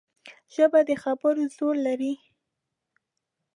ژبه 0.55 0.79
د 0.89 0.91
خبرو 1.03 1.43
زور 1.55 1.75
لري 1.87 2.13